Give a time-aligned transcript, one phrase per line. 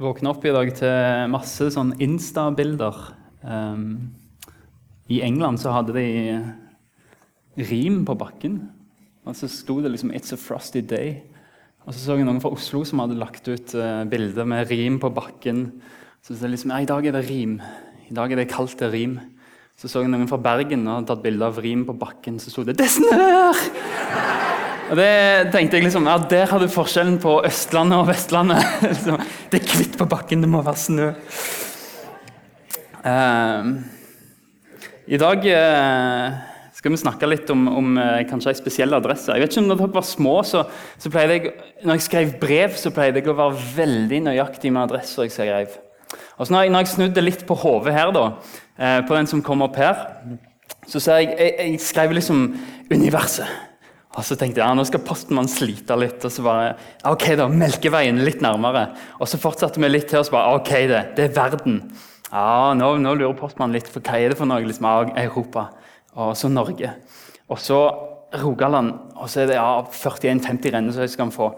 [0.00, 2.96] våkna opp i dag til masse sånn Insta-bilder.
[3.44, 4.12] Um,
[5.12, 8.62] I England så hadde de rim på bakken.
[9.28, 11.20] Og så sto det liksom 'It's a frosty day'.
[11.86, 14.98] Og så så jeg noen fra Oslo som hadde lagt ut uh, bilder med rim
[14.98, 15.80] på bakken.
[16.22, 17.60] Så det liksom, ja, I dag er det rim.
[18.10, 19.20] I dag er det kaldt det rim.
[19.76, 22.38] Så så jeg noen fra Bergen og hadde tatt bilde av rim på bakken.
[22.38, 24.39] Så sto det 'Det snør!'
[24.90, 28.64] Og det tenkte jeg liksom, ja, Der har du forskjellen på Østlandet og Vestlandet.
[28.90, 29.20] Liksom,
[29.52, 31.10] det er hvitt på bakken, det må være snø.
[33.00, 33.68] Uh,
[35.06, 36.40] I dag uh,
[36.74, 39.30] skal vi snakke litt om, om uh, kanskje en spesiell adresse.
[39.30, 40.64] Jeg vet ikke om Når dere var små, så,
[40.98, 41.54] så pleide jeg,
[41.86, 45.80] når jeg skrev brev, så pleide jeg å være veldig nøyaktig med adresser jeg skrev.
[46.40, 48.26] Og så når jeg, når jeg snudde litt på hodet her, da,
[48.74, 50.00] eh, på den som kom opp her,
[50.88, 52.46] så ser jeg, jeg, jeg skrev liksom
[52.90, 53.69] 'Universet'.
[54.18, 56.24] Og så tenkte jeg ja, nå skal postmannen slite litt.
[56.26, 56.72] Og så bare
[57.06, 58.88] ok da, Melkeveien litt nærmere.
[59.20, 61.82] Og så fortsatte vi litt til, og så bare ok, det, det er verden.
[62.30, 64.62] Ja, nå, nå lurer postmannen litt, for hva er det for noe?
[64.66, 65.68] liksom, Europa.
[66.18, 66.90] Og så Norge.
[67.50, 67.78] Og så
[68.42, 68.92] Rogaland.
[69.16, 71.52] Og så er det ja, 41-50 renner som han skal få.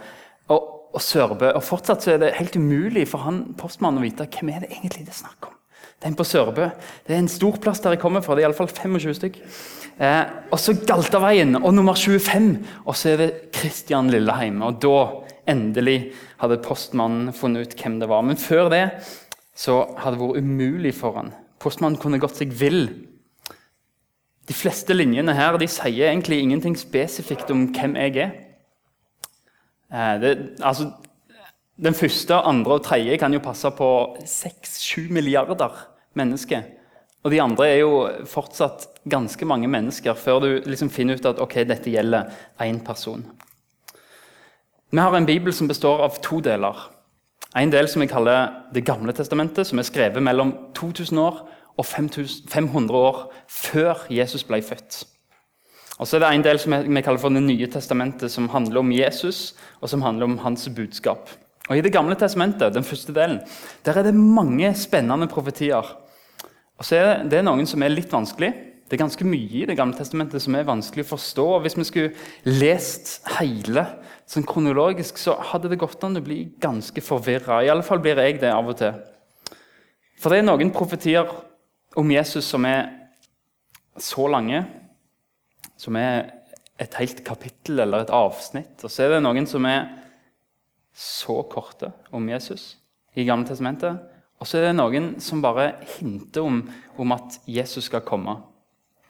[0.52, 1.54] Og, og Sørbø.
[1.56, 4.72] Og fortsatt så er det helt umulig for han postmannen å vite hvem er det
[4.74, 5.56] egentlig det er snakk om.
[6.02, 6.68] Den på Sørbø.
[7.06, 8.34] Det er en stor plass der jeg kommer fra.
[8.34, 9.38] Det er iallfall 25 stykk.
[10.00, 12.52] Eh, og så Galtaveien og nummer 25.
[12.86, 14.62] Og så er det Kristian Lilleheim.
[14.64, 14.96] Og da
[15.50, 18.24] endelig hadde postmannen funnet ut hvem det var.
[18.26, 18.84] Men før det
[19.58, 21.32] så hadde det vært umulig for han.
[21.62, 22.86] Postmannen kunne gått seg vill.
[24.48, 28.34] De fleste linjene her de sier egentlig ingenting spesifikt om hvem jeg er.
[29.92, 30.32] Eh, det,
[30.64, 30.90] altså,
[31.82, 33.88] den første, andre og tredje kan jo passe på
[34.24, 35.84] 6-7 milliarder
[36.18, 36.64] mennesker.
[37.22, 37.92] Og de andre er jo
[38.26, 43.22] fortsatt ganske mange mennesker før du liksom finner ut at ok, dette gjelder én person.
[44.92, 46.76] Vi har en bibel som består av to deler.
[47.56, 51.86] En del som vi kaller Det gamle testamentet, som er skrevet mellom 2000 år og
[51.86, 55.04] 500 år før Jesus ble født.
[55.98, 58.80] Og så er det en del som vi kaller for Det nye testamentet, som handler
[58.80, 61.28] om Jesus og som handler om hans budskap.
[61.68, 63.40] Og I Det gamle testamentet, den første delen,
[63.84, 65.84] der er det mange spennende profetier
[66.82, 68.48] og så er det, noen som er litt vanskelig.
[68.90, 71.44] Det er ganske mye i Det gamle testamentet som er vanskelig å forstå.
[71.54, 73.84] og Hvis vi skulle lest hele
[74.26, 77.60] sånn kronologisk, så hadde det gått an å bli ganske forvirra.
[77.62, 78.98] Iallfall blir jeg det av og til.
[80.18, 81.30] For det er noen profetier
[81.94, 82.90] om Jesus som er
[84.02, 84.64] så lange,
[85.78, 86.32] som er
[86.82, 88.74] et helt kapittel eller et avsnitt.
[88.82, 89.86] Og så er det noen som er
[90.98, 92.72] så korte om Jesus
[93.14, 94.02] i Gamle testamentet.
[94.42, 96.56] Og så er det noen som bare hinter om,
[96.98, 98.34] om at Jesus skal komme.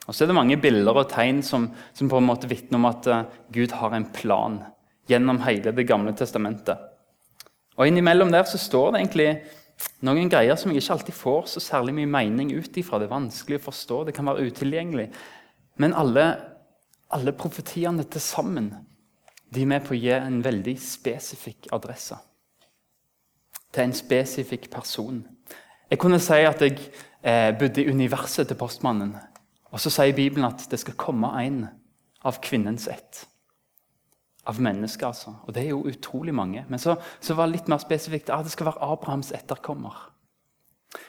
[0.05, 1.65] Og så er det mange bilder og tegn som,
[1.97, 3.23] som på en måte vitner om at uh,
[3.55, 4.59] Gud har en plan
[5.09, 6.77] gjennom hele Det gamle testamentet.
[7.73, 9.29] Og Innimellom der så står det egentlig
[10.05, 12.99] noen greier som jeg ikke alltid får så særlig mye mening ut ifra.
[13.01, 15.07] Det er vanskelig å forstå, det kan være utilgjengelig.
[15.81, 16.27] Men alle,
[17.09, 18.69] alle profetiene til sammen
[19.49, 22.19] de er med på å gi en veldig spesifikk adresse
[23.73, 25.23] til en spesifikk person.
[25.89, 26.77] Jeg kunne si at jeg
[27.23, 29.15] eh, bodde i universet til postmannen.
[29.73, 31.65] Og så sier Bibelen at det skal komme en
[32.25, 33.25] av kvinnens ett.
[34.45, 35.35] Av mennesker, altså.
[35.47, 36.65] Og det er jo utrolig mange.
[36.69, 40.09] Men så, så var det litt mer spesifikt at det skal være Abrahams etterkommer.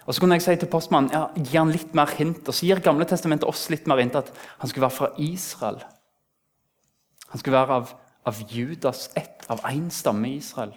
[0.06, 2.46] Og så kunne jeg si til postmannen ja, gi han litt mer hint.
[2.46, 5.82] Og så gir Gamle testamentet oss litt mer hint at han skulle være fra Israel.
[7.32, 7.92] Han skulle være av,
[8.30, 10.72] av Judas ett, av én stamme i Israel.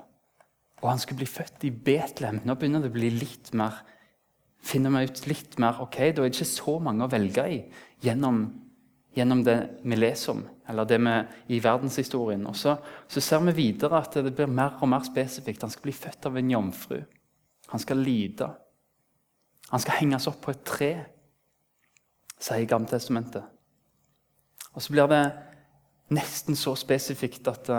[0.83, 2.43] Og han skulle bli født i Betlehem.
[2.45, 3.81] Nå begynner det å bli litt mer
[4.67, 7.59] finner vi ut litt mer ok, Da er det ikke så mange å velge i
[8.03, 8.41] gjennom,
[9.16, 11.16] gjennom det vi leser om, eller det vi
[11.55, 12.45] i verdenshistorien.
[12.49, 12.77] Og så,
[13.07, 15.63] så, ser vi videre at det blir mer og mer spesifikt.
[15.66, 16.99] Han skal bli født av en jomfru.
[17.71, 18.49] Han skal lide.
[19.71, 20.91] Han skal henges opp på et tre,
[22.39, 23.43] sier Gammeltestamentet.
[24.73, 25.23] Og så blir det
[26.13, 27.71] nesten så spesifikt at,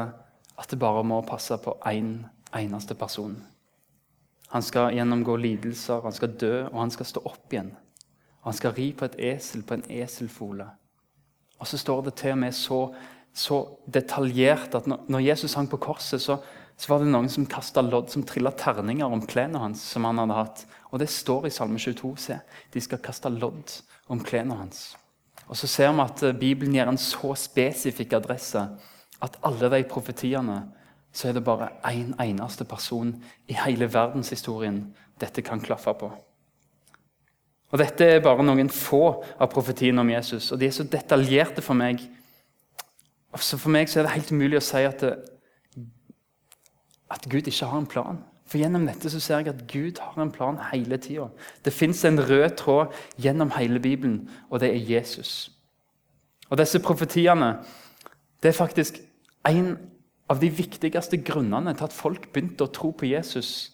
[0.58, 2.19] at det bare må passe på én
[2.56, 3.36] eneste person.
[4.48, 7.75] Han skal gjennomgå lidelser, han skal dø, og han skal stå opp igjen.
[8.40, 10.69] Og han skal ri på et esel, på en eselfole.
[11.58, 12.78] Og så står det til og med så,
[13.34, 16.38] så detaljert at når, når, Jesus hang på korset, så,
[16.78, 19.82] så var det noen som kasta lodd, som trilla terninger om klærne hans.
[19.82, 20.64] som han hadde hatt.
[20.93, 22.14] Og det står i Salme 22.
[22.17, 22.38] se,
[22.73, 23.75] De skal kaste lodd
[24.08, 24.94] om klærne hans.
[25.49, 28.62] Og så ser vi at eh, Bibelen gir en så spesifikk adresse
[29.25, 30.61] at alle de profetiene
[31.19, 33.11] så er det bare én en eneste person
[33.49, 34.85] i hele verdenshistorien
[35.19, 36.11] dette kan klaffe på.
[37.70, 41.65] Og Dette er bare noen få av profetiene om Jesus, og de er så detaljerte
[41.65, 42.05] for meg.
[43.37, 45.82] Så for meg så er det helt umulig å si at, det,
[47.11, 50.23] at Gud ikke har en plan For Gjennom dette så ser jeg at Gud har
[50.23, 51.26] en plan hele tida.
[51.64, 55.50] Det fins en rød tråd gjennom hele Bibelen, og det er Jesus.
[56.49, 57.59] Og Disse profetiene
[58.43, 59.03] det er faktisk
[59.44, 59.76] en
[60.28, 63.72] av de viktigste grunnene til at folk begynte å tro på Jesus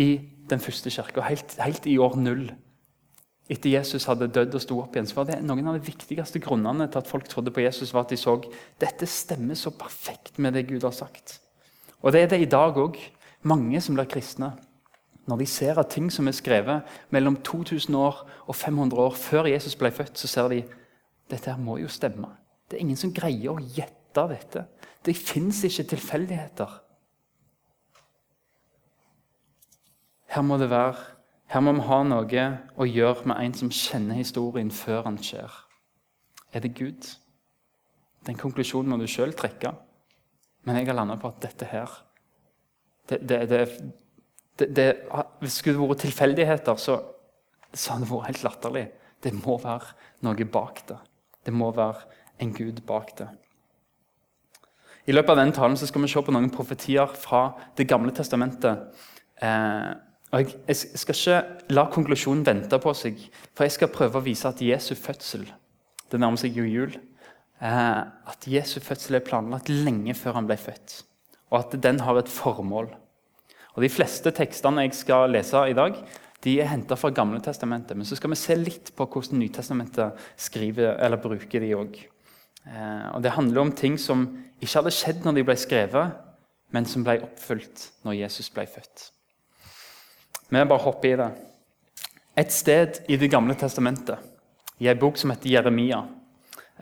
[0.00, 0.16] i
[0.50, 2.46] den første kirka, helt, helt, i år null.
[3.50, 6.40] Etter Jesus hadde dødd og sto opp igjen, så var det noen av de viktigste
[6.42, 8.38] grunnene til at folk trodde på Jesus, var at de så
[8.80, 11.38] dette stemmer så perfekt med det Gud har sagt.
[12.00, 12.98] Og det er det i dag òg.
[13.44, 14.54] Mange som blir kristne.
[15.28, 19.48] Når de ser at ting som er skrevet mellom 2000 år og 500 år før
[19.48, 20.62] Jesus ble født, så ser de
[21.32, 22.28] dette her må jo stemme.
[22.68, 24.64] Det er ingen som greier å gjette dette.
[25.04, 26.80] Det fins ikke tilfeldigheter.
[30.34, 30.96] Her må det være,
[31.52, 35.52] her må vi ha noe å gjøre med en som kjenner historien før han skjer.
[36.54, 37.06] Er det Gud?
[38.26, 39.74] Den konklusjonen må du sjøl trekke.
[40.64, 41.92] Men jeg har landa på at dette her
[43.10, 43.66] det, det,
[44.58, 44.86] det,
[45.38, 46.96] Hvis det skulle vært tilfeldigheter, så,
[47.72, 48.84] så hadde det vært helt latterlig.
[49.20, 49.92] Det må være
[50.24, 51.00] noe bak det.
[51.44, 52.08] Det må være
[52.40, 53.28] en Gud bak det.
[55.04, 57.46] I løpet av denne talen skal vi se på noen profetier fra
[57.76, 58.88] Det gamle testamentet.
[59.42, 59.90] Eh,
[60.34, 63.20] og jeg, skal ikke la konklusjonen vente på seg,
[63.54, 65.44] for jeg skal prøve å vise at Jesu fødsel
[66.10, 66.96] Det nærmer seg jo jul.
[67.60, 68.00] Eh,
[68.32, 71.02] at Jesu fødsel er planlagt lenge før han ble født,
[71.52, 72.90] og at den har et formål.
[73.74, 75.98] Og De fleste tekstene jeg skal lese i dag,
[76.44, 77.96] de er henta fra Gamle testamentet.
[77.96, 81.96] Men så skal vi se litt på hvordan Nytestamentet skriver, eller bruker de òg.
[82.64, 84.26] Eh, og det handler om ting som
[84.60, 86.14] ikke hadde skjedd når de ble skrevet,
[86.74, 89.10] men som ble oppfylt når Jesus ble født.
[90.48, 91.30] Vi bare hopper i det.
[92.36, 94.18] Et sted i Det gamle testamentet,
[94.80, 96.02] i ei bok som heter Jeremia,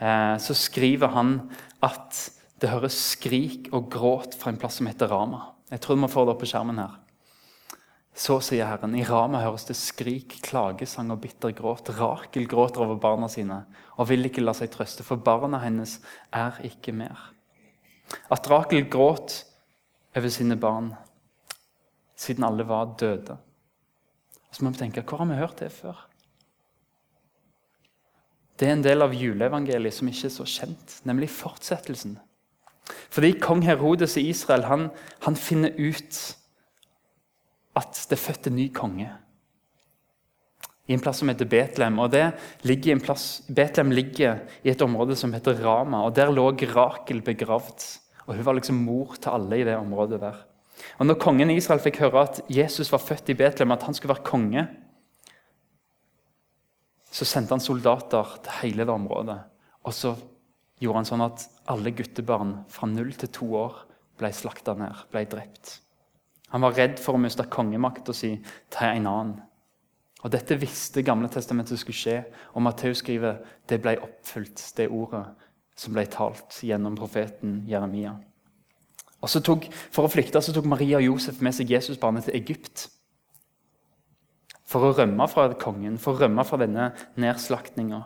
[0.00, 1.50] eh, så skriver han
[1.82, 2.30] at
[2.60, 5.50] det høres skrik og gråt fra en plass som heter Rama.
[5.70, 7.01] Jeg tror vi får det opp på skjermen her.
[8.12, 11.88] Så sier Herren, i Rama høres det skrik, klagesang og bitter gråt.
[11.96, 13.62] Rakel gråter over barna sine
[13.96, 15.96] og vil ikke la seg trøste, for barna hennes
[16.28, 17.30] er ikke mer.
[18.32, 19.38] At Rakel gråt
[20.12, 20.92] over sine barn
[22.20, 23.38] siden alle var døde.
[24.52, 25.96] Så må vi tenke hvor har vi hørt det før?
[28.60, 32.18] Det er en del av juleevangeliet som ikke er så kjent, nemlig fortsettelsen.
[33.12, 34.90] Fordi kong Herodes i Israel han,
[35.24, 36.20] han finner ut
[37.78, 39.10] at det er født en ny konge
[40.86, 41.98] i en plass som heter Betlehem.
[42.02, 42.24] Og det
[42.66, 46.04] ligger i en plass, Betlehem ligger i et område som heter Rama.
[46.06, 47.86] og Der lå Rakel begravd.
[48.26, 50.20] Og Hun var liksom mor til alle i det området.
[50.20, 50.36] der.
[50.98, 54.14] Og når kongen Israel fikk høre at Jesus var født i Betlehem, at han skulle
[54.14, 54.68] være konge,
[57.10, 59.38] så sendte han soldater til hele det området.
[59.84, 60.16] Og så
[60.80, 63.86] gjorde han sånn at alle guttebarn fra null til to år
[64.18, 65.80] ble slakta ned, ble drept.
[66.52, 68.34] Han var redd for å miste kongemakta si
[68.72, 69.38] til en annen.
[70.22, 72.18] Og Dette visste Gamle testamentet skulle skje,
[72.54, 75.24] og Matteus skriver det ble oppfylt, det ordet
[75.78, 78.14] som ble talt gjennom profeten Jeremia.
[79.22, 82.38] Og så tok, For å flykte så tok Maria og Josef med seg Jesusbarnet til
[82.38, 82.88] Egypt.
[84.66, 86.90] For å rømme fra kongen, for å rømme fra denne
[87.20, 88.02] nedslaktninga.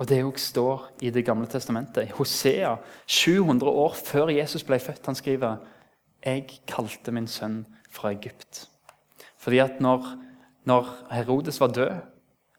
[0.00, 2.12] Og Det òg står i Det gamle testamentet.
[2.16, 5.58] Hosea, 700 år før Jesus ble født, han skriver
[6.24, 8.66] jeg kalte min sønn fra Egypt.
[9.40, 10.06] Fordi at når,
[10.68, 12.00] når Herodes var død,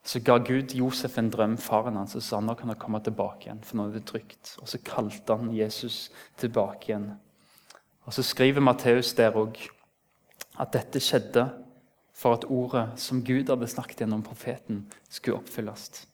[0.03, 3.45] så ga Gud Josef en drøm, faren hans, og sa nå kan han komme tilbake
[3.45, 3.61] igjen.
[3.63, 4.55] for nå er det trygt.
[4.61, 7.11] Og så kalte han Jesus tilbake igjen.
[8.05, 9.59] Og Så skriver Matteus der òg
[10.59, 11.45] at dette skjedde
[12.13, 16.07] for at ordet som Gud hadde snakket gjennom profeten, skulle oppfylles.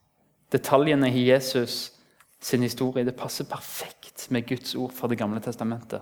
[0.52, 1.94] Detaljene i Jesus
[2.40, 6.02] sin historie det passer perfekt med Guds ord fra Det gamle testamentet.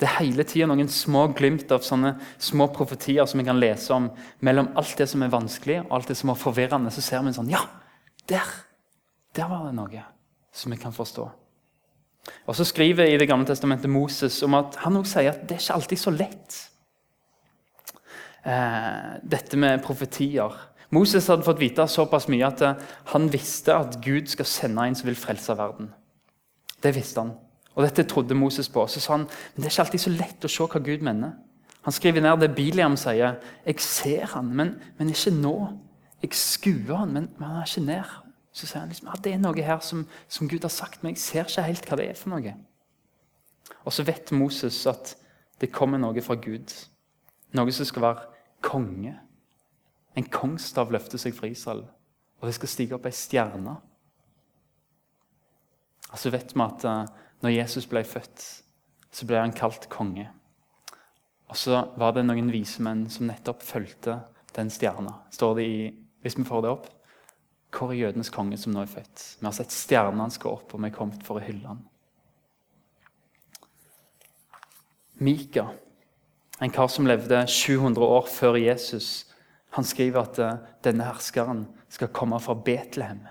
[0.00, 3.92] Det er hele tida noen små glimt av sånne små profetier som vi kan lese
[3.92, 4.08] om.
[4.40, 7.32] Mellom alt det som er vanskelig og alt det som er forvirrende, så ser vi
[7.32, 7.66] en sånn Ja,
[8.30, 8.48] der!
[9.36, 10.06] Der var det noe
[10.56, 11.28] som vi kan forstå.
[12.46, 15.56] Og Så skriver i Det gamle testamentet Moses om at han også sier at det
[15.56, 16.58] er ikke alltid så lett.
[18.44, 20.56] Eh, dette med profetier.
[20.90, 22.74] Moses hadde fått vite såpass mye at eh,
[23.12, 25.92] han visste at Gud skal sende en som vil frelse verden.
[26.82, 27.36] Det visste han.
[27.74, 28.86] Og Dette trodde Moses på.
[28.86, 31.36] Så sa han men det er ikke alltid så lett å se hva Gud mener.
[31.86, 33.38] Han skriver ned det Biliam sier.
[33.64, 35.54] Jeg ser han, men, men ikke nå.
[36.20, 38.10] Jeg skuer han, men, men han er ikke nær.
[38.52, 41.14] Så sier han liksom, ja, det er noe her som, som, Gud har sagt, men
[41.14, 42.54] jeg ser ikke helt hva det er for noe.
[43.86, 45.14] Og så vet Moses at
[45.62, 46.74] det kommer noe fra Gud.
[47.56, 48.26] Noe som skal være
[48.66, 49.14] konge.
[50.18, 51.84] En kongstav løfter seg fra Israel,
[52.40, 53.76] og det skal stige opp ei stjerne.
[56.10, 58.44] Og så vet vi at uh, når Jesus ble født,
[59.10, 60.28] så ble han kalt konge.
[61.50, 64.20] Og så var det noen vise menn som nettopp fulgte
[64.54, 65.16] den stjerna.
[65.34, 65.78] Står det i,
[66.22, 66.88] Hvis vi får det opp.
[67.72, 69.22] Hvor er jødenes konge som nå er født?
[69.40, 71.84] Vi har sett stjerna hans gå opp, og vi er kommet for å hylle han.
[75.20, 75.68] Mika,
[76.60, 79.30] en kar som levde 700 år før Jesus,
[79.76, 83.22] han skriver at eh, denne herskeren skal komme fra Betlehem.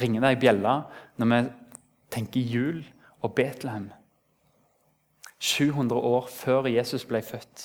[0.00, 0.76] Ringer det ei bjelle
[1.20, 1.40] når vi
[2.12, 2.84] tenker jul
[3.20, 3.90] og Betlehem?
[5.42, 7.64] 700 år før Jesus ble født,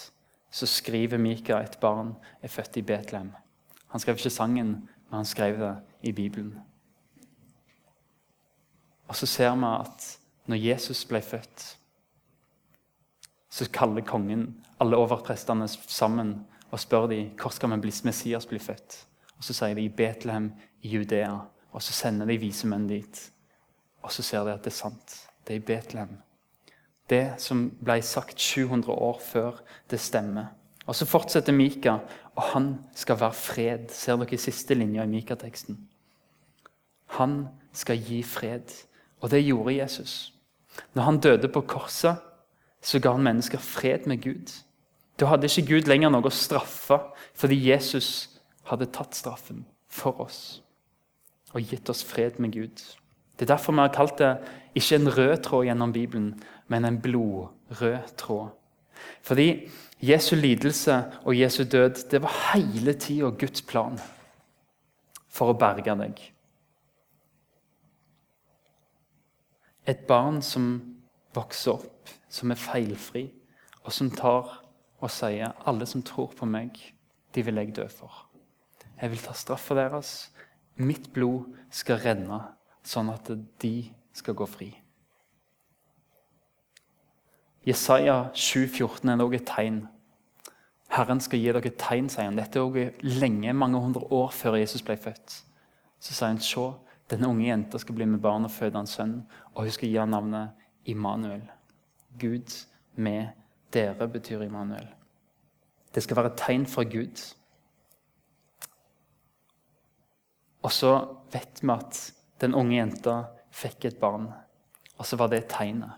[0.52, 3.32] så skriver Mika et barn er født i Betlehem.
[3.88, 4.68] Han skrev ikke sangen,
[5.10, 6.56] men han skrev det i Bibelen.
[9.08, 10.08] Og så ser vi at
[10.46, 11.78] når Jesus ble født,
[13.50, 18.60] så kaller kongen alle overprestene sammen og spør de, hvor skal vi bli, Messias bli
[18.60, 19.08] født.
[19.38, 20.52] Og Så sier de i Betlehem
[20.82, 21.38] i Judea.
[21.72, 23.32] Og så sender de vise menn dit.
[24.02, 25.18] Og så ser de at det er sant.
[25.48, 26.18] Det er i Betlehem.
[27.10, 30.54] Det som ble sagt 700 år før, det stemmer.
[30.88, 31.98] Og Så fortsetter Mika,
[32.36, 33.90] og han skal være fred.
[33.92, 35.78] Ser dere siste linja i Mika-teksten?
[37.06, 38.72] Han skal gi fred.
[39.22, 40.34] Og det gjorde Jesus.
[40.94, 42.16] Når han døde på korset,
[42.82, 44.54] så ga han mennesker fred med Gud.
[45.20, 47.00] Da hadde ikke Gud lenger noe å straffe,
[47.34, 48.40] fordi Jesus
[48.70, 50.62] hadde tatt straffen for oss
[51.56, 52.82] og gitt oss fred med Gud.
[53.38, 54.32] Det er derfor vi har kalt det
[54.76, 58.50] ikke en rød tråd gjennom Bibelen, men en blodrød tråd.
[59.22, 59.70] Fordi
[60.02, 64.00] Jesu lidelse og Jesu død det var hele tida Guds plan
[65.30, 66.22] for å berge deg.
[69.88, 70.82] Et barn som
[71.36, 73.28] vokser opp, som er feilfri,
[73.86, 74.50] og som tar
[74.98, 76.76] og sier alle som tror på meg,
[77.36, 78.26] de vil jeg dø for.
[78.98, 80.32] Jeg vil ta straffa deres.
[80.82, 82.42] Mitt blod skal renne,
[82.88, 83.30] sånn at
[83.62, 83.76] de
[84.16, 84.72] skal gå fri.
[87.68, 89.80] Jesaja 7,14 er også et tegn.
[90.96, 92.38] Herren skal gi dere et tegn, sier han.
[92.40, 95.42] Dette er også lenge, mange hundre år før Jesus ble født.
[96.00, 96.64] Så sier han, se,
[97.12, 99.18] denne unge jenta skal bli med barn og føde en sønn,
[99.54, 100.56] og hun skal gi ham navnet
[100.88, 101.44] Immanuel.
[102.20, 102.56] Gud
[102.96, 103.28] med
[103.76, 104.88] dere betyr Immanuel.
[105.94, 107.24] Det skal være et tegn fra Gud.
[110.64, 110.94] Og så
[111.34, 112.00] vet vi at
[112.42, 114.30] den unge jenta fikk et barn,
[114.98, 115.92] og så var det tegnet.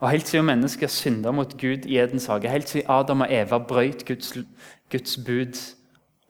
[0.00, 3.58] Og Helt siden mennesker synda mot Gud i Edens hage, helt siden Adam og Eva
[3.58, 4.34] brøyt Guds,
[4.90, 5.56] Guds bud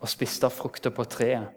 [0.01, 1.49] og spiste frukter på treet,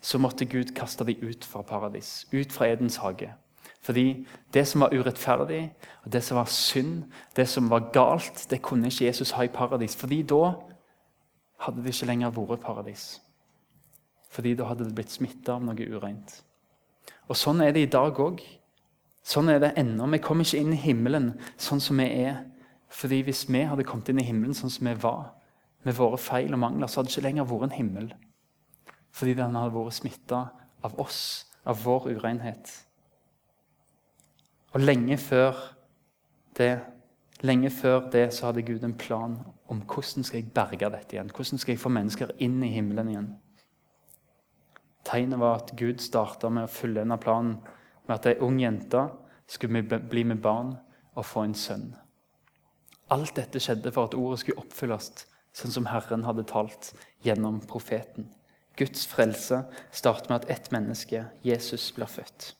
[0.00, 3.32] så måtte Gud kaste dem ut fra paradis, ut fra Edens hage.
[3.80, 5.72] Fordi det som var urettferdig,
[6.04, 7.04] og det som var synd,
[7.36, 9.96] det som var galt, det kunne ikke Jesus ha i paradis.
[9.96, 10.54] Fordi da
[11.60, 13.20] hadde det ikke lenger vært paradis.
[14.36, 16.34] Fordi da hadde det blitt smitta av noe ureint.
[17.30, 18.42] Og Sånn er det i dag òg.
[19.26, 20.06] Sånn er det ennå.
[20.12, 22.42] Vi kommer ikke inn i himmelen sånn som vi er.
[22.92, 25.32] Fordi hvis vi hadde kommet inn i himmelen sånn som vi var,
[25.86, 28.10] med våre feil og mangler, så hadde det ikke lenger vært en himmel.
[29.16, 30.42] Fordi den hadde vært smitta
[30.84, 31.20] av oss,
[31.64, 32.70] av vår urenhet.
[34.74, 35.64] Og lenge før
[36.58, 36.74] det
[37.44, 39.34] Lenge før det så hadde Gud en plan
[39.68, 41.28] om hvordan skal jeg berge dette igjen.
[41.28, 43.26] Hvordan skal jeg få mennesker inn i himmelen igjen.
[45.06, 47.60] Tegnet var at Gud starta med å følge denne planen
[48.08, 49.04] med at ei ung jente
[49.46, 50.74] skulle bli med barn
[51.14, 51.92] og få en sønn.
[53.14, 55.12] Alt dette skjedde for at ordet skulle oppfylles
[55.56, 56.90] sånn som Herren hadde talt
[57.24, 58.28] gjennom profeten.
[58.76, 59.62] Guds frelse
[59.94, 62.52] starter med at ett menneske, Jesus, blir født.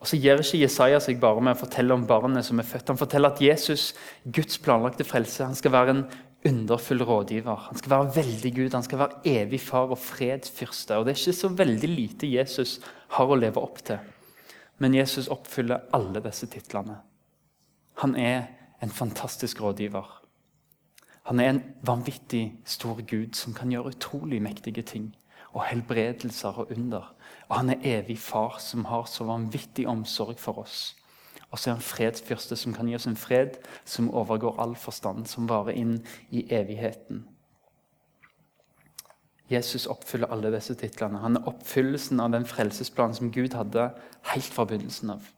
[0.00, 2.92] Og Så gir ikke Jesaja seg bare med å fortelle om barnet som er født.
[2.92, 6.04] Han forteller at Jesus, Guds planlagte frelse, han skal være en
[6.46, 7.56] underfull rådgiver.
[7.68, 10.96] Han skal være veldig Gud, han skal være evig far og fredsfyrste.
[10.96, 13.98] Og Det er ikke så veldig lite Jesus har å leve opp til.
[14.78, 17.00] Men Jesus oppfyller alle disse titlene.
[18.02, 18.46] Han er
[18.82, 20.22] en fantastisk rådgiver.
[21.26, 25.16] Han er en vanvittig stor Gud som kan gjøre utrolig mektige ting.
[25.52, 27.14] Og helbredelser og under.
[27.48, 30.94] Og han er evig far som har så vanvittig omsorg for oss.
[31.56, 33.54] Og så er han fredsfyrste som kan gi oss en fred
[33.88, 35.94] som overgår all forstand, som varer inn
[36.28, 37.22] i evigheten.
[39.48, 41.22] Jesus oppfyller alle disse titlene.
[41.22, 43.86] Han er oppfyllelsen av den frelsesplanen som Gud hadde
[44.34, 45.30] helt fra begynnelsen av.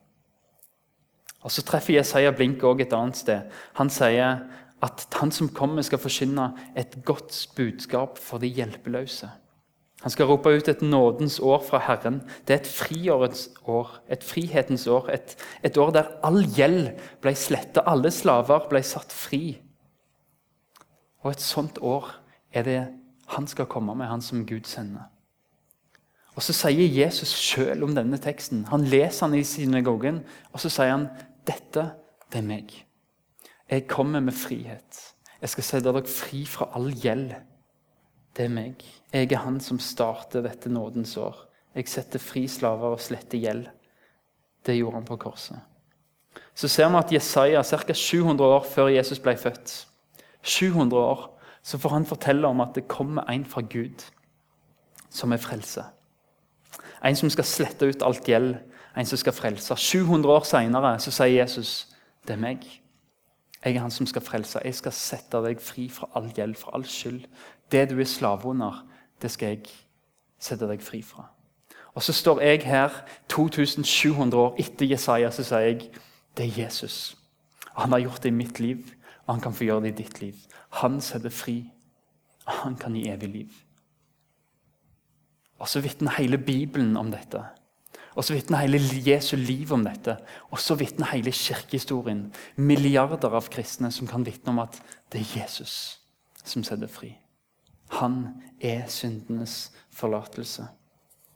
[1.47, 3.59] Og Så treffer Jesaja blink også et annet sted.
[3.79, 4.41] Han sier
[4.83, 9.31] at han som kommer, skal forkynne et godt budskap for de hjelpeløse.
[10.03, 12.21] Han skal rope ut et nådens år fra Herren.
[12.47, 15.11] Det er et friårets år, et frihetens år.
[15.11, 19.59] Et, et år der all gjeld ble sletta, alle slaver ble satt fri.
[21.27, 22.13] Og et sånt år
[22.55, 22.81] er det
[23.35, 25.11] han skal komme med, han som Gud sender.
[26.39, 28.63] Og Så sier Jesus sjøl om denne teksten.
[28.71, 31.09] Han leser den i synagogen, og så sier han
[31.49, 31.89] dette
[32.31, 32.71] det er meg.
[33.69, 35.01] Jeg kommer med frihet.
[35.41, 37.33] Jeg skal sette dere fri fra all gjeld.
[38.37, 38.85] Det er meg.
[39.13, 41.47] Jeg er han som starter dette nådens år.
[41.75, 43.67] Jeg setter fri slaver og sletter gjeld.
[44.67, 45.59] Det gjorde han på korset.
[46.55, 47.95] Så ser vi at Jesaja, ca.
[47.95, 49.87] 700 år før Jesus ble født,
[50.43, 51.29] 700 år,
[51.63, 54.05] så får han fortelle om at det kommer en fra Gud
[55.11, 55.85] som er frelse.
[57.05, 58.57] En som skal slette ut alt gjeld,
[58.97, 59.77] en som skal frelse.
[59.77, 61.95] 700 år seinere sier Jesus,
[62.27, 62.83] 'Det er meg.
[63.65, 64.61] Jeg er han som skal frelse.
[64.65, 67.25] Jeg skal sette deg fri fra all gjeld, fra all skyld.
[67.73, 68.87] Det du er slave under,
[69.23, 69.67] det skal jeg
[70.41, 71.29] sette deg fri fra.'
[71.95, 72.93] Og så står jeg her
[73.29, 75.91] 2700 år etter Jesaja så sier jeg,
[76.37, 77.17] 'Det er Jesus.'
[77.79, 78.79] Han har gjort det i mitt liv,
[79.27, 80.35] og han kan få gjøre det i ditt liv.
[80.71, 81.73] Han setter fri,
[82.47, 83.49] og han kan gi evig liv.
[85.59, 87.43] Og så vitner hele Bibelen om dette.
[88.15, 90.17] Og så vitner hele Jesu liv om dette.
[90.51, 92.33] Og så vitner hele kirkehistorien.
[92.57, 94.83] Milliarder av kristne som kan vitne om at
[95.13, 96.01] det er Jesus
[96.45, 97.13] som setter fri.
[97.89, 100.69] Han er syndenes forlatelse.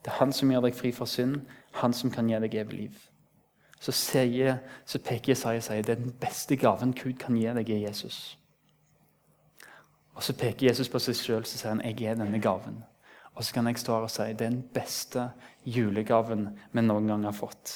[0.02, 1.40] Det er han som gjør deg fri fra synd,
[1.78, 3.00] han som kan gi deg evig liv.
[3.82, 7.70] Så, sier, så peker Jesaja sier det er den beste gaven Gud kan gi deg,
[7.70, 8.38] er Jesus.
[10.14, 12.82] Og Så peker Jesus på seg sjøl og sier han, jeg er denne gaven.
[13.34, 15.30] Og så kan jeg stå her og si det er den beste
[15.64, 17.72] julegaven vi noen gang har fått.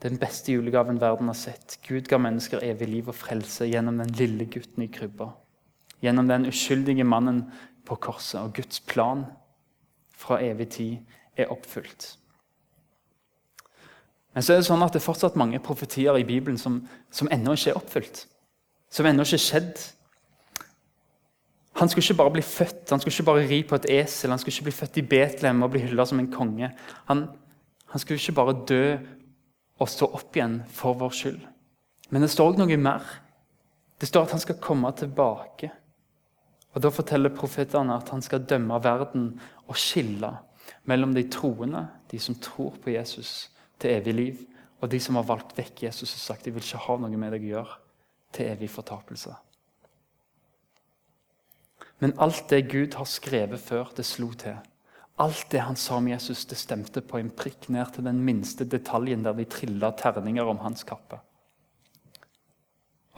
[0.00, 1.76] Den beste julegaven verden har sett.
[1.84, 5.34] Gud ga mennesker evig liv og frelse gjennom den lille gutten i krybba.
[6.00, 7.44] Gjennom den uskyldige mannen
[7.86, 8.40] på korset.
[8.40, 9.26] Og Guds plan
[10.16, 10.96] fra evig tid
[11.36, 12.16] er oppfylt.
[14.34, 17.30] Men så er det sånn at det er fortsatt mange profetier i Bibelen som, som
[17.34, 18.26] ennå ikke er oppfylt.
[18.90, 19.80] Som ennå ikke er skjedd.
[21.80, 24.40] Han skulle ikke bare bli født, han skulle ikke bare ri på et esel, han
[24.42, 26.68] skulle ikke bli født i Betlehem og bli hylla som en konge.
[27.08, 27.24] Han,
[27.88, 28.84] han, skulle ikke bare dø
[29.80, 31.40] og stå opp igjen for vår skyld.
[32.10, 33.06] Men det står òg noe mer.
[34.00, 35.70] Det står at han skal komme tilbake.
[36.74, 40.30] Og Da forteller profetene at han skal dømme verden og skille
[40.86, 44.40] mellom de troende, de som tror på Jesus til evig liv,
[44.80, 47.34] og de som har valgt vekk Jesus og sagt de vil ikke ha noe med
[47.34, 47.78] deg å gjøre,
[48.32, 49.34] til evig fortapelse.
[52.00, 54.56] Men alt det Gud har skrevet før, det slo til.
[55.20, 58.64] Alt det han sa om Jesus, det stemte på en prikk ned til den minste
[58.64, 61.18] detaljen der de trilla terninger om hans kappe.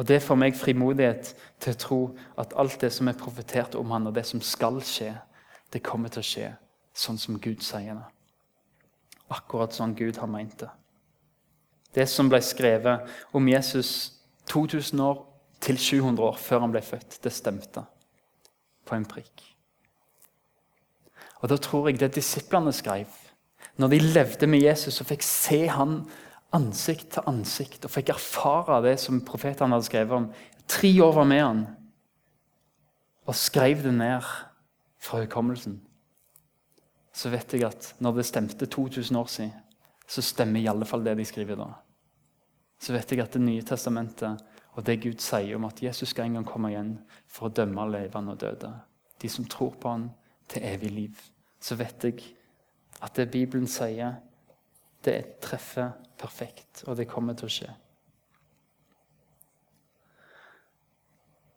[0.00, 2.00] Og Det får meg frimodighet til å tro
[2.40, 5.12] at alt det som er profetert om han, og det som skal skje,
[5.72, 6.48] det kommer til å skje
[6.94, 8.08] sånn som Gud sier det.
[9.32, 10.70] Akkurat sånn Gud har meint det.
[11.92, 14.12] Det som ble skrevet om Jesus
[14.48, 15.22] 2000 år
[15.62, 17.84] til 700 år før han ble født, det stemte
[18.88, 19.44] på en prikk.
[21.42, 23.06] Og Da tror jeg det disiplene skrev,
[23.76, 26.02] når de levde med Jesus og fikk se han
[26.56, 30.32] ansikt til ansikt og fikk erfare det som profetene hadde skrevet om
[30.72, 31.62] Tre år var med han
[33.28, 34.24] og skrev det ned
[35.02, 35.74] fra hukommelsen.
[37.12, 39.52] Så vet jeg at når det stemte 2000 år siden,
[40.08, 41.68] så stemmer i alle fall det de skriver da.
[42.80, 44.40] Så vet jeg at Det nye testamentet
[44.72, 46.96] og det Gud sier om at Jesus skal en gang komme igjen
[47.28, 48.72] for å dømme levende og døde.
[49.20, 50.08] De som tror på han
[50.48, 51.20] til evig liv.
[51.60, 52.22] Så vet jeg
[53.02, 54.16] at det Bibelen sier,
[55.04, 57.70] det treffer perfekt, og det kommer til å skje.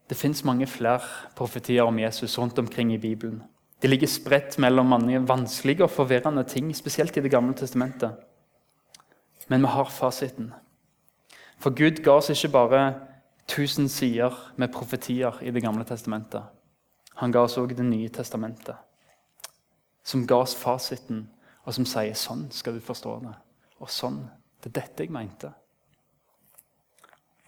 [0.10, 1.02] Det fins mange flere
[1.36, 3.44] profetier om Jesus rundt omkring i Bibelen.
[3.82, 8.12] De ligger spredt mellom mange vanskelige og forvirrende ting, spesielt i Det gamle testamentet.
[9.48, 10.54] Men vi har fasiten.
[11.60, 12.94] For Gud ga oss ikke bare
[13.50, 16.44] 1000 sider med profetier i Det gamle testamentet.
[17.16, 18.76] Han ga oss òg Det nye testamentet,
[20.04, 21.30] som ga oss fasiten,
[21.65, 23.36] og som sier sånn skal du forstå det.
[23.82, 24.21] Og sånn.
[24.62, 25.51] Det er dette jeg mente.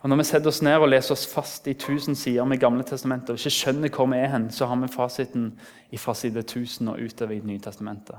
[0.03, 2.85] Og Når vi setter oss ned og leser oss fast i 1000 sider med Gamle
[2.85, 5.47] testamentet, og ikke skjønner hvor vi er hen, så har vi fasiten
[5.97, 8.17] fra side 1000 og utover i Det nye testamentet.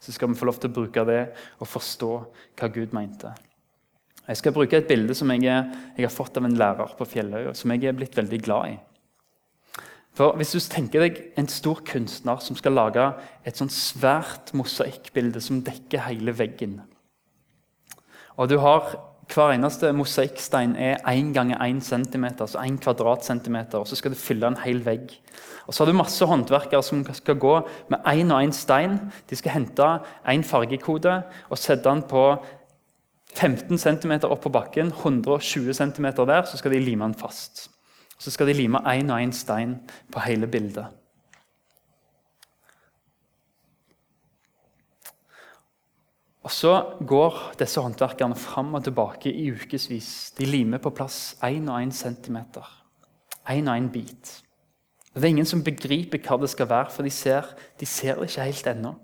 [0.00, 1.22] Så skal vi få lov til å bruke det
[1.58, 2.12] og forstå
[2.60, 3.32] hva Gud mente.
[4.26, 7.54] Jeg skal bruke et bilde som jeg, jeg har fått av en lærer på Fjelløya,
[7.54, 8.78] som jeg er blitt veldig glad i.
[10.16, 13.04] For Hvis du tenker deg en stor kunstner som skal lage
[13.44, 16.80] et sånt svært mosaikkbilde som dekker hele veggen
[18.36, 23.80] Og du har Hver eneste mosaikkstein er 1 ganger 1 cm, altså 1 kvadratcentimeter.
[23.82, 25.16] Og så skal du fylle en hel vegg.
[25.66, 27.56] Og så har du masse håndverkere som skal gå
[27.90, 29.00] med én og én stein.
[29.26, 29.88] De skal hente
[30.30, 32.22] én fargekode og sette den på
[33.34, 37.66] 15 cm opp på bakken, 120 cm der, så skal de lime den fast.
[38.18, 39.76] Så skal de lime én og én stein
[40.12, 40.86] på hele bildet.
[46.46, 50.32] Og Så går disse håndverkerne fram og tilbake i ukevis.
[50.38, 52.62] De limer på plass én og én centimeter.
[53.50, 54.42] Én og én bit.
[55.14, 57.42] Det er ingen som begriper hva det skal være, for de ser,
[57.80, 58.94] de ser det ikke helt ennå.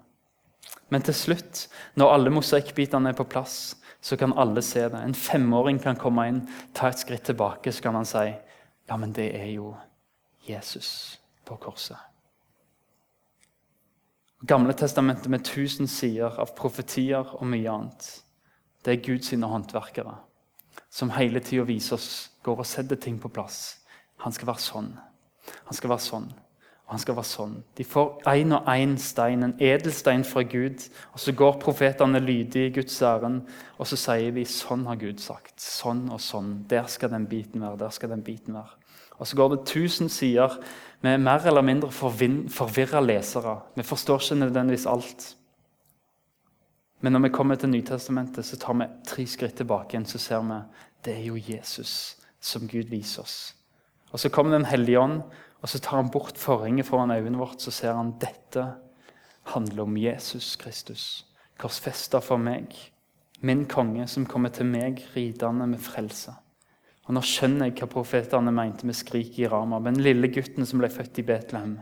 [0.92, 5.00] Men til slutt, når alle mosaikkbitene er på plass, så kan alle se det.
[5.00, 6.42] En femåring kan komme inn,
[6.74, 8.26] ta et skritt tilbake, så kan han si
[8.88, 9.74] ja, men det er jo
[10.48, 11.98] Jesus på korset.
[14.42, 18.08] Gamle testamentet med tusen sider av profetier og mye annet.
[18.82, 20.18] Det er Guds håndverkere
[20.92, 23.78] som hele tida viser oss, går og setter ting på plass.
[24.24, 24.90] Han skal være sånn.
[25.68, 26.26] Han skal være sånn.
[26.92, 27.54] Han skal være sånn.
[27.78, 30.82] De får én og én stein, en edelstein fra Gud.
[31.14, 33.46] Og så går profetene lydig i Guds ærend,
[33.80, 35.54] og så sier de sånn har Gud sagt.
[35.56, 36.58] Sånn og sånn.
[36.68, 37.80] Der skal den biten være.
[37.86, 38.76] Der skal den biten være.
[39.16, 40.58] Og så går det 1000 sider
[41.00, 43.56] med mer eller mindre forvirra lesere.
[43.74, 45.30] Vi forstår ikke nødvendigvis alt.
[47.00, 50.44] Men når vi kommer til Nytestamentet, så tar vi tre skritt tilbake igjen, så ser
[50.46, 50.60] vi
[51.04, 53.54] det er jo Jesus som Gud viser oss.
[54.12, 55.22] Og Så kommer Den hellige ånd,
[55.62, 58.66] og så tar han bort forhenget foran øynene vårt, så ser han dette
[59.54, 61.24] handler om Jesus Kristus,
[61.58, 62.74] korsfesta for meg.
[63.42, 66.34] Min konge som kommer til meg ridende med frelse.
[67.06, 69.80] Og Nå skjønner jeg hva profetene mente med skriket i Rama.
[69.82, 71.80] Den lille gutten som ble født i Betlehem.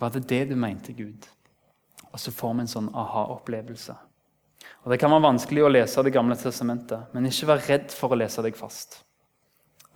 [0.00, 1.26] Var det det du mente, Gud?
[2.08, 3.96] Og så får vi en sånn aha-opplevelse.
[4.84, 8.12] Og Det kan være vanskelig å lese Det gamle testamentet, men ikke vær redd for
[8.12, 9.02] å lese deg fast.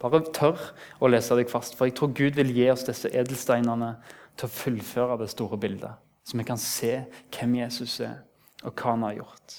[0.03, 0.59] Bare tør
[0.99, 3.93] å lese deg fast, for jeg tror Gud vil gi oss disse edelsteinene
[4.37, 5.93] til å fullføre det store bildet,
[6.27, 8.17] så vi kan se hvem Jesus er,
[8.63, 9.57] og hva han har gjort.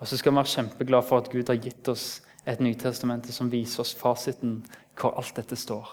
[0.00, 2.06] Og så skal vi være kjempeglade for at Gud har gitt oss
[2.48, 4.62] et Nytestamentet som viser oss fasiten
[4.98, 5.86] hvor alt dette står.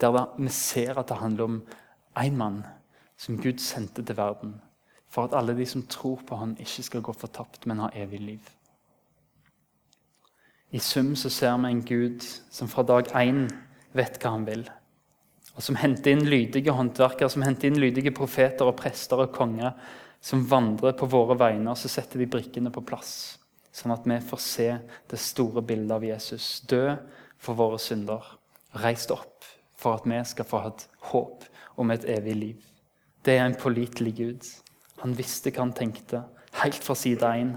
[0.00, 1.62] Der vi ser at det handler om
[2.20, 2.62] én mann
[3.16, 4.58] som Gud sendte til verden
[5.08, 8.20] for at alle de som tror på han ikke skal gå fortapt, men ha evig
[8.20, 8.53] liv.
[10.74, 13.46] I sum så ser vi en Gud som fra dag én
[13.94, 14.64] vet hva han vil.
[15.54, 19.76] Og som henter inn lydige håndverkere, som henter inn lydige profeter og prester og konger,
[20.24, 23.14] som vandrer på våre vegne, og så setter de brikkene på plass
[23.74, 24.68] sånn at vi får se
[25.10, 26.62] det store bildet av Jesus.
[26.70, 26.94] Dø
[27.42, 28.22] for våre synder,
[28.84, 29.46] reist opp
[29.78, 31.44] for at vi skal få hatt håp
[31.82, 32.68] om et evig liv.
[33.24, 34.46] Det er en pålitelig Gud.
[35.02, 36.22] Han visste hva han tenkte,
[36.62, 37.56] helt fra side én,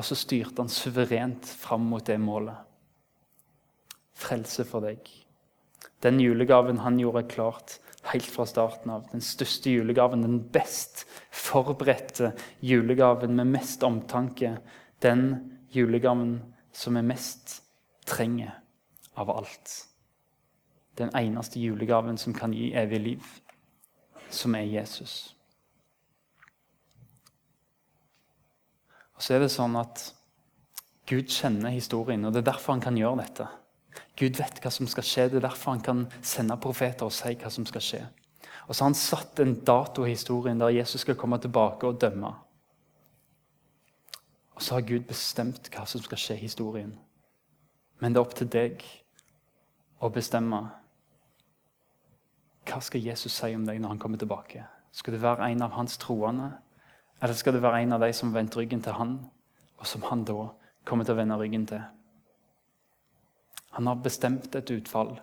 [0.00, 2.56] og så styrte han suverent fram mot det målet.
[4.16, 5.04] Frelse for deg.
[6.00, 7.74] Den julegaven han gjorde klart
[8.08, 9.04] helt fra starten av.
[9.12, 12.32] Den største julegaven, den best forberedte
[12.64, 14.56] julegaven med mest omtanke,
[15.04, 16.38] den julegaven
[16.72, 17.58] som vi mest
[18.08, 18.56] trenger
[19.20, 19.74] av alt.
[20.96, 23.28] Den eneste julegaven som kan gi evig liv,
[24.32, 25.34] som er Jesus.
[29.20, 30.00] Og så er det sånn at
[31.10, 33.48] Gud kjenner historien, og det er derfor han kan gjøre dette.
[34.16, 37.34] Gud vet hva som skal skje, det er derfor han kan sende profeter og si
[37.36, 38.00] hva som skal skje.
[38.64, 42.00] Og så har han satt en dato i historien der Jesus skal komme tilbake og
[42.00, 42.30] dømme.
[44.56, 46.96] Og så har Gud bestemt hva som skal skje i historien.
[48.00, 48.88] Men det er opp til deg
[50.00, 50.62] å bestemme
[52.70, 54.64] hva skal Jesus si om deg når han kommer tilbake.
[54.96, 56.54] Skal du være en av hans troende,
[57.20, 59.18] eller skal du være en av de som vendte ryggen til han,
[59.80, 60.50] og som han da
[60.88, 61.82] kommer til å vende ryggen til?
[63.76, 65.14] Han har bestemt et utfall,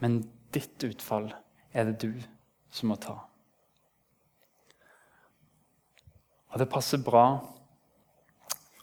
[0.00, 0.22] men
[0.54, 1.32] ditt utfall
[1.72, 2.22] er det du
[2.72, 3.18] som må ta.
[6.52, 7.26] Og det passer bra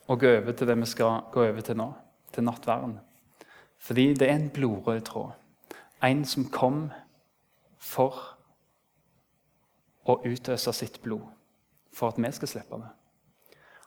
[0.09, 1.89] å gå over til det vi skal gå over til nå,
[2.33, 2.97] til nattverden.
[3.79, 5.35] Fordi det er en blodrød tråd.
[6.03, 6.87] En som kom
[7.79, 8.17] for
[10.09, 11.27] å utøse sitt blod,
[11.99, 12.89] for at vi skal slippe det.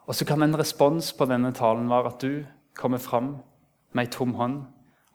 [0.06, 2.44] Og så kan en respons på denne talen være at du
[2.74, 3.36] kommer fram
[3.92, 4.62] med ei tom hånd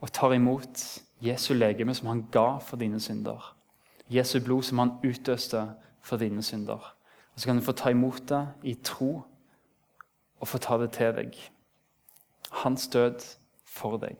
[0.02, 0.84] og tar imot
[1.22, 3.54] Jesu legeme som han ga for dine synder.
[4.10, 5.64] Jesu blod som han utøste
[6.02, 6.94] for dine synder.
[7.34, 9.22] Og Så kan du få ta imot det i tro
[10.40, 11.34] og få ta det til deg.
[12.52, 13.20] Hans død
[13.66, 14.18] for deg.